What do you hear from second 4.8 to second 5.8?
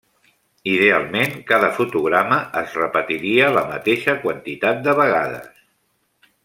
de vegades.